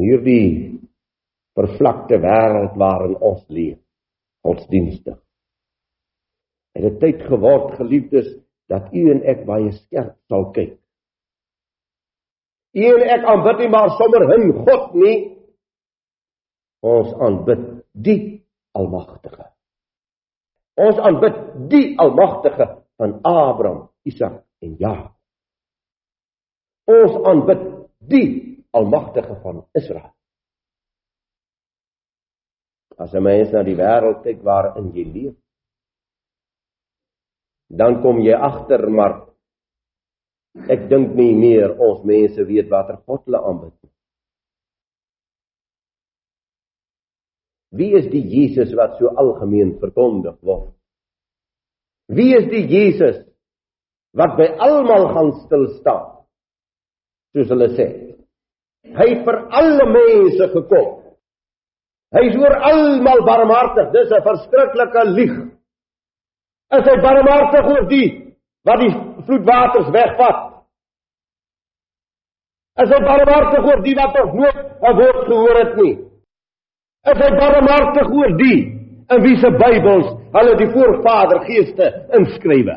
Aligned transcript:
in 0.00 0.06
hierdie 0.08 0.80
vervlakte 1.58 2.16
wêreld 2.22 2.76
waarin 2.80 3.16
ons 3.20 3.42
leef, 3.48 3.78
godsdienstig. 4.46 5.18
Het 6.74 6.86
dit 6.86 6.98
tyd 7.02 7.24
geword, 7.28 7.74
geliefdes, 7.76 8.30
dat 8.70 8.92
u 8.94 9.10
en 9.10 9.22
ek 9.28 9.44
baie 9.48 9.72
skerp 9.74 10.14
sal 10.30 10.46
kyk. 10.54 10.76
U 12.78 12.84
en 12.86 13.06
ek 13.10 13.26
aanbid 13.26 13.64
nie 13.64 13.70
maar 13.72 13.90
sommer 13.98 14.28
hin 14.30 14.52
God 14.62 14.92
nie. 14.94 15.16
Ons 16.86 17.12
aanbid 17.18 17.64
die 17.92 18.20
Almagtige. 18.78 19.48
Ons 20.80 21.00
aanbid 21.02 21.40
die 21.72 21.96
Almagtige 21.98 22.68
van 22.96 23.16
Abraham, 23.26 23.88
Isak 24.06 24.44
en 24.62 24.76
Jakob. 24.78 25.16
Ons 26.90 27.18
aanbid 27.26 27.66
die 28.06 28.49
Almagtige 28.70 29.34
van 29.42 29.66
Israel. 29.74 30.12
As 32.96 33.14
'n 33.14 33.22
mens 33.22 33.52
na 33.52 33.62
die 33.62 33.76
wêreld 33.76 34.22
kyk 34.22 34.42
waarin 34.42 34.92
jy 34.92 35.04
leef, 35.04 35.36
dan 37.70 38.02
kom 38.02 38.20
jy 38.20 38.34
agter 38.34 38.90
maar 38.90 39.30
ek 40.68 40.88
dink 40.90 41.14
nie 41.14 41.34
meer 41.34 41.78
ons 41.78 42.04
mense 42.04 42.44
weet 42.44 42.68
watter 42.70 42.98
God 43.06 43.24
hulle 43.24 43.38
aanbid 43.38 43.74
nie. 43.82 43.92
Wie 47.70 47.94
is 47.94 48.10
die 48.10 48.24
Jesus 48.26 48.74
wat 48.74 48.98
so 48.98 49.12
algemeen 49.14 49.78
verkondig 49.78 50.36
word? 50.42 50.74
Wie 52.10 52.34
is 52.34 52.48
die 52.50 52.66
Jesus 52.66 53.22
wat 54.18 54.34
by 54.36 54.48
almal 54.58 55.12
gaan 55.14 55.32
stil 55.44 55.68
staan? 55.78 56.08
Soos 57.30 57.52
hulle 57.54 57.70
sê. 57.78 58.09
Hy 58.84 59.08
vir 59.24 59.36
alle 59.60 59.86
mense 59.92 60.48
gekom. 60.54 60.88
Hy 62.16 62.22
is 62.26 62.36
oor 62.40 62.56
almal 62.66 63.22
barmhartig. 63.26 63.92
Dis 63.92 64.10
'n 64.10 64.22
verskriklike 64.24 65.02
lieg. 65.16 65.34
Is 66.76 66.84
hy 66.86 66.96
barmhartig 67.02 67.66
oor 67.66 67.86
die 67.88 68.34
wat 68.64 68.80
die 68.80 68.92
vloedwaters 69.26 69.90
wegvat? 69.94 70.38
Is 72.82 72.90
hy 72.90 73.00
barmhartig 73.04 73.64
oor 73.64 73.82
die 73.82 73.94
wat 73.94 74.14
nog 74.18 74.34
nooit 74.34 74.60
'n 74.82 74.96
woord 74.96 75.26
gehoor 75.26 75.56
het 75.64 75.76
nie? 75.76 75.94
Is 77.10 77.18
hy 77.18 77.30
barmhartig 77.38 78.08
oor 78.10 78.36
die 78.36 78.58
in 79.10 79.22
wie 79.22 79.36
se 79.36 79.50
Bybels 79.50 80.08
hulle 80.32 80.56
die 80.56 80.70
voorvader 80.72 81.40
geeste 81.46 81.86
inskrywe? 82.12 82.76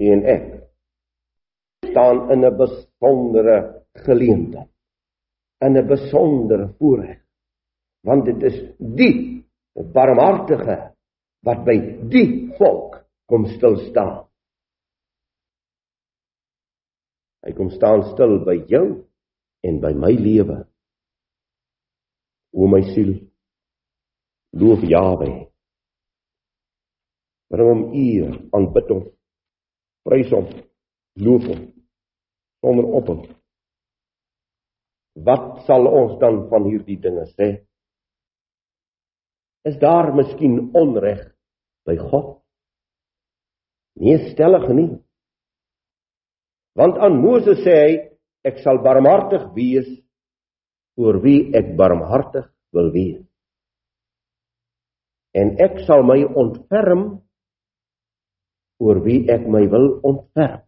En 0.00 0.24
ek 0.26 0.63
staan 1.94 2.30
in 2.32 2.44
'n 2.44 2.56
besondere 2.56 3.86
geleentheid, 3.94 4.70
in 5.60 5.76
'n 5.76 5.86
besondere 5.86 6.74
voorreg, 6.78 7.20
want 8.02 8.24
dit 8.24 8.42
is 8.42 8.58
die 8.78 9.46
barmhartige 9.72 10.94
wat 11.46 11.64
by 11.64 11.76
die 12.10 12.50
volk 12.58 13.06
kom 13.26 13.46
stil 13.46 13.76
staan. 13.90 14.26
Hy 17.44 17.52
kom 17.52 17.70
staan 17.70 18.02
stil 18.12 18.44
by 18.44 18.56
jou 18.68 19.04
en 19.62 19.80
by 19.80 19.92
my 19.92 20.12
lewe. 20.12 20.66
O 22.54 22.66
my 22.66 22.82
siel, 22.94 23.14
loof 24.52 24.80
Jawe. 24.82 25.30
Bring 27.50 27.68
hom 27.68 27.92
eer, 27.92 28.32
aanbid 28.52 28.88
hom, 28.88 29.04
prys 30.04 30.30
hom, 30.32 30.48
loof 31.20 31.44
hom 31.44 31.73
sonder 32.64 32.88
ophou. 32.88 33.20
Wat 35.14 35.64
sal 35.68 35.86
ons 35.86 36.16
dan 36.22 36.46
van 36.50 36.64
hierdie 36.66 36.98
dinge 37.00 37.26
sê? 37.36 37.50
Is 39.68 39.76
daar 39.80 40.10
miskien 40.16 40.72
onreg 40.76 41.20
by 41.88 41.96
God? 42.00 42.40
Nee, 44.00 44.18
stellig 44.32 44.66
nie. 44.74 44.90
Want 46.74 46.98
aan 46.98 47.20
Moses 47.22 47.62
sê 47.62 47.76
hy, 47.78 47.92
ek 48.44 48.58
sal 48.64 48.82
barmhartig 48.84 49.46
wees 49.54 49.86
oor 51.00 51.20
wie 51.22 51.52
ek 51.56 51.76
barmhartig 51.78 52.48
wil 52.74 52.90
wees. 52.94 53.22
En 55.34 55.54
ek 55.62 55.80
sal 55.86 56.02
my 56.06 56.20
ontferm 56.26 57.06
oor 58.82 59.00
wie 59.06 59.22
ek 59.30 59.46
my 59.50 59.64
wil 59.70 59.88
ontferm. 60.06 60.64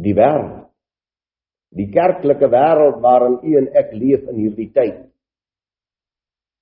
Die 0.00 0.14
wêreld, 0.16 0.68
die 1.76 1.88
kerklike 1.92 2.48
wêreld 2.50 3.00
waarin 3.04 3.38
u 3.44 3.56
en 3.60 3.68
ek 3.78 3.92
leef 3.94 4.26
in 4.30 4.38
hierdie 4.40 4.70
tyd, 4.74 5.00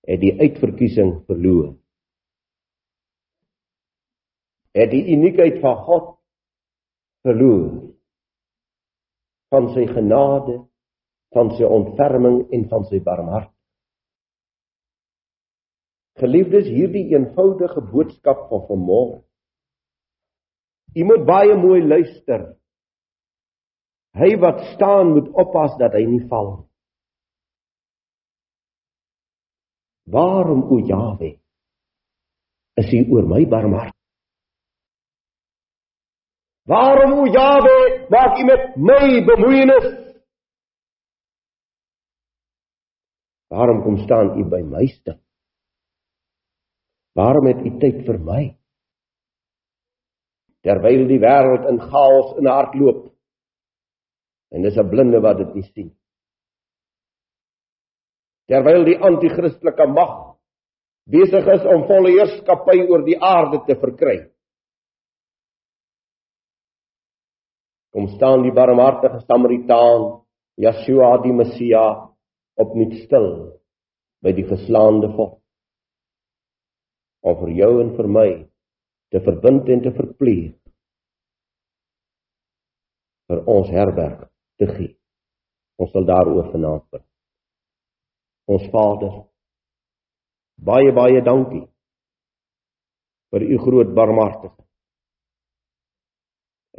het 0.09 0.21
die 0.23 0.35
uitverkiesing 0.41 1.13
verloor. 1.29 1.75
Het 4.77 4.91
die 4.93 5.05
uniekheid 5.17 5.61
van 5.63 5.77
God 5.85 6.09
verloor. 7.27 7.69
Van 9.53 9.71
sy 9.75 9.87
genade, 9.89 10.59
van 11.33 11.55
sy 11.57 11.65
ontferming 11.65 12.43
en 12.53 12.67
van 12.69 12.85
sy 12.89 13.01
barmhartigheid. 13.05 13.55
Geliefdes, 16.19 16.67
hierdie 16.67 17.13
eenvoudige 17.15 17.81
boodskap 17.93 18.49
van 18.51 18.65
vanmôre. 18.67 19.21
U 20.99 21.05
moet 21.07 21.27
baie 21.29 21.55
mooi 21.55 21.79
luister. 21.85 22.57
Hy 24.19 24.35
wat 24.43 24.65
staan 24.75 25.13
moet 25.15 25.29
oppas 25.31 25.77
dat 25.79 25.95
hy 25.95 26.03
nie 26.09 26.25
val 26.31 26.49
nie. 26.57 26.69
Waarom 30.09 30.63
o 30.73 30.79
Jawe 30.81 31.31
is 32.81 32.93
U 32.97 33.01
oor 33.13 33.27
my 33.29 33.45
barmhartig? 33.45 33.95
Waarom 36.69 37.13
o 37.21 37.27
Jawe 37.29 37.77
maak 38.13 38.41
U 38.41 38.45
met 38.49 38.65
my 38.77 39.09
bemoeienis? 39.29 39.89
Waarom 43.53 43.83
kom 43.85 44.01
staan 44.05 44.35
U 44.41 44.45
by 44.49 44.63
my 44.65 44.87
stil? 44.87 45.21
Waarom 47.17 47.47
het 47.53 47.65
U 47.65 47.75
tyd 47.81 48.05
vir 48.09 48.19
my? 48.25 48.43
Terwyl 50.65 51.07
die 51.09 51.21
wêreld 51.21 51.69
in 51.71 51.81
chaos 51.85 52.35
in 52.41 52.49
hardloop 52.49 53.08
en 54.53 54.63
dis 54.63 54.77
'n 54.77 54.91
blinde 54.91 55.21
wat 55.21 55.39
dit 55.39 55.55
nie 55.55 55.69
sien 55.73 55.91
terwyl 58.49 58.85
die 58.89 58.97
anti-kristelike 58.97 59.87
mag 59.93 60.15
besig 61.09 61.47
is 61.53 61.65
om 61.69 61.87
volle 61.89 62.15
heerskappy 62.17 62.81
oor 62.89 63.05
die 63.05 63.17
aarde 63.17 63.61
te 63.67 63.77
verkry. 63.81 64.19
Kom 67.93 68.11
staan 68.17 68.45
die 68.45 68.53
barmhartige 68.53 69.23
Samaritaan, 69.25 70.21
Yeshua 70.61 71.15
die 71.25 71.33
Messia, 71.33 71.85
opnuut 72.61 72.99
stil 73.05 73.29
by 74.25 74.35
die 74.37 74.45
geslaande 74.49 75.09
volk. 75.17 75.39
Om 77.25 77.39
vir 77.41 77.53
jou 77.57 77.73
en 77.83 77.95
vir 77.97 78.09
my 78.19 78.29
te 79.13 79.23
verbind 79.25 79.69
en 79.73 79.85
te 79.85 79.93
verpleeg 79.97 80.53
vir 83.29 83.41
ons 83.49 83.69
herberg 83.73 84.29
te 84.59 84.67
gee. 84.75 84.95
Ons 85.79 85.93
sal 85.95 86.07
daaroor 86.09 86.51
vanaand 86.53 86.87
bid 86.91 87.09
ons 88.49 88.65
Vader. 88.73 89.13
Baie 90.59 90.93
baie 90.97 91.21
dankie 91.23 91.67
vir 93.33 93.45
u 93.45 93.59
groot 93.61 93.93
barmhartigheid. 93.95 94.65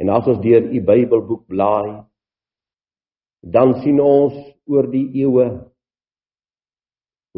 En 0.02 0.10
as 0.10 0.26
ons 0.32 0.40
deur 0.42 0.66
u 0.66 0.80
Bybelboek 0.88 1.44
blaai, 1.48 2.02
dan 3.40 3.76
sien 3.84 4.00
ons 4.02 4.34
oor 4.68 4.88
die 4.90 5.06
eeue 5.22 5.46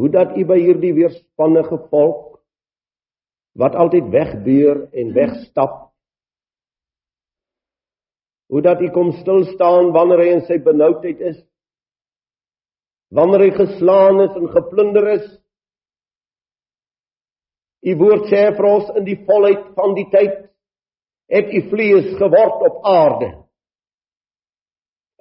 hoe 0.00 0.08
dat 0.08 0.32
u 0.40 0.44
by 0.48 0.56
hierdie 0.56 0.94
weerspannige 0.96 1.76
volk 1.92 2.40
wat 3.60 3.76
altyd 3.76 4.08
wegbeur 4.14 4.86
en 4.96 5.12
wegstap 5.12 5.91
hoe 8.52 8.60
dat 8.60 8.80
u 8.84 8.90
kom 8.92 9.14
stil 9.16 9.46
staan 9.54 9.94
wanneer 9.96 10.20
hy 10.20 10.30
in 10.36 10.44
sy 10.44 10.58
benoudheid 10.60 11.20
is 11.32 11.38
wanneer 13.12 13.46
hy 13.46 13.52
geslaan 13.56 14.22
is 14.24 14.36
en 14.40 14.48
geplunder 14.48 15.08
is. 15.18 15.24
U 17.82 17.96
woord 18.00 18.28
sê 18.30 18.46
vir 18.56 18.68
ons 18.68 18.90
in 18.96 19.04
die 19.04 19.18
volheid 19.26 19.66
van 19.76 19.94
die 19.98 20.06
tyd 20.12 20.38
het 21.32 21.50
u 21.52 21.60
vlees 21.72 22.08
geword 22.20 22.64
op 22.68 22.86
aarde. 22.88 23.28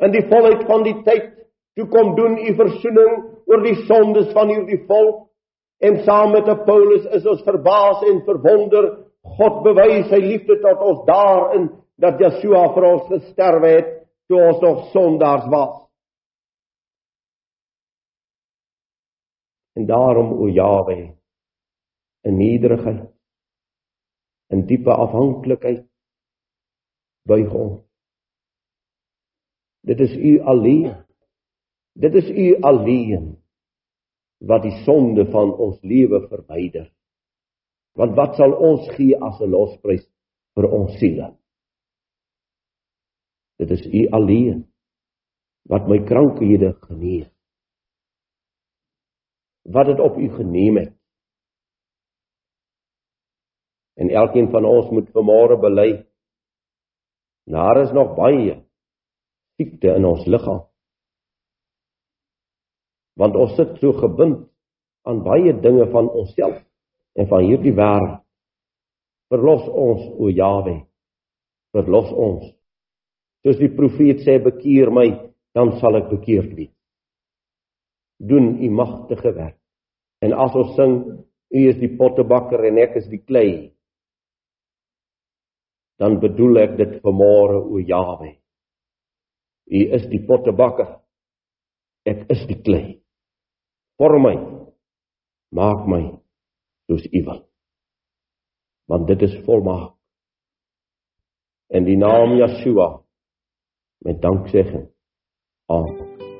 In 0.02 0.14
die 0.16 0.24
volheid 0.30 0.64
van 0.70 0.86
die 0.88 0.98
tyd 1.08 1.28
toe 1.80 1.88
kom 1.92 2.14
doen 2.16 2.38
u 2.40 2.56
verzoening 2.60 3.14
oor 3.52 3.64
die 3.66 3.78
sondes 3.88 4.32
van 4.36 4.52
hierdie 4.54 4.82
volk 4.88 5.28
en 5.84 6.02
saam 6.06 6.36
met 6.36 6.50
Paulus 6.68 7.08
is 7.18 7.28
ons 7.28 7.44
verbaas 7.48 8.04
en 8.08 8.24
verwonder 8.28 8.92
God 9.38 9.62
bewys 9.66 10.08
sy 10.12 10.20
liefde 10.22 10.60
tot 10.64 10.84
ons 10.86 11.04
daarin 11.08 11.70
dat 12.02 12.20
Yeshua 12.20 12.66
vir 12.74 12.88
ons 12.88 13.10
gesterwe 13.12 13.70
het 13.76 13.90
toe 14.32 14.40
ons 14.42 14.62
nog 14.64 14.88
sondaars 14.94 15.48
was. 15.54 15.78
En 19.78 19.86
daarom 19.88 20.34
o 20.34 20.50
Jawe, 20.50 20.98
in 22.28 22.38
nederigheid, 22.38 23.06
in 24.52 24.66
diepe 24.68 24.92
afhanklikheid 24.92 25.86
buig 27.30 27.54
ons. 27.54 27.80
Dit 29.88 30.00
is 30.00 30.14
u 30.14 30.40
alleen. 30.42 30.92
Dit 31.94 32.16
is 32.16 32.30
u 32.30 32.48
alleen 32.62 33.32
wat 34.48 34.64
die 34.66 34.78
sonde 34.86 35.26
van 35.32 35.54
ons 35.54 35.78
lewe 35.82 36.22
verwyder. 36.28 36.90
Want 37.98 38.16
wat 38.18 38.38
sal 38.40 38.54
ons 38.56 38.90
gee 38.96 39.18
as 39.18 39.42
'n 39.42 39.50
losprys 39.52 40.06
vir 40.56 40.70
ons 40.72 40.98
siele? 41.00 41.41
Dit 43.62 43.74
is 43.78 43.84
U 43.86 44.08
alleen 44.18 44.64
wat 45.70 45.86
my 45.88 46.00
krankhede 46.10 46.74
genees. 46.88 47.30
Wat 49.70 49.86
dit 49.92 50.02
op 50.02 50.18
U 50.18 50.30
geneem 50.40 50.82
het. 50.82 50.96
En 54.02 54.10
elkeen 54.10 54.50
van 54.50 54.66
ons 54.66 54.90
moet 54.90 55.14
vanmôre 55.14 55.60
bely. 55.62 55.92
Daar 57.46 57.84
is 57.84 57.94
nog 57.94 58.16
baie 58.18 58.58
siekte 59.60 59.94
in 59.94 60.06
ons 60.10 60.26
liggaam 60.26 60.72
want 63.22 63.36
ons 63.36 63.54
sit 63.58 63.76
so 63.82 63.94
gebind 64.00 64.48
aan 65.08 65.24
baie 65.26 65.54
dinge 65.62 65.86
van 65.92 66.10
onsself 66.10 66.58
en 67.20 67.28
van 67.28 67.44
hierdie 67.46 67.74
wêreld. 67.76 68.22
Verlos 69.32 69.68
ons 69.68 70.08
o 70.20 70.30
Jawe. 70.32 70.82
Verlos 71.76 72.10
ons. 72.12 72.48
Soos 73.42 73.58
die 73.58 73.72
profeet 73.74 74.22
sê 74.26 74.38
bekeer 74.44 74.92
my, 74.94 75.08
dan 75.58 75.76
sal 75.80 75.98
ek 75.98 76.12
bekeerd 76.12 76.54
wees. 76.58 76.74
Doen 78.22 78.54
u 78.62 78.70
magtige 78.70 79.34
werk. 79.34 79.58
En 80.22 80.36
as 80.38 80.56
ons 80.56 80.76
sing, 80.78 80.98
u 81.52 81.60
is 81.72 81.80
die 81.82 81.90
pottebakker 81.98 82.62
en 82.70 82.78
ek 82.84 83.00
is 83.02 83.10
die 83.10 83.24
klei, 83.26 83.74
dan 85.98 86.20
bedoel 86.22 86.62
ek 86.62 86.78
dit 86.78 86.96
vanmôre 87.02 87.60
o 87.66 87.82
Jawe. 87.82 88.32
U 89.72 89.82
is 89.98 90.06
die 90.10 90.22
pottebakker. 90.28 91.00
Ek 92.06 92.26
is 92.34 92.46
die 92.50 92.62
klei 92.62 93.02
vorm 94.02 94.24
my 94.26 94.38
maak 95.54 95.86
my 95.86 96.02
soos 96.90 97.04
u 97.06 97.20
wil 97.28 97.42
want 98.90 99.06
dit 99.12 99.26
is 99.28 99.36
volmaak 99.46 99.92
in 101.78 101.86
die 101.86 102.00
naam 102.02 102.34
Yeshua 102.40 102.88
met 104.04 104.22
danksegging 104.22 104.88
amen 105.66 106.31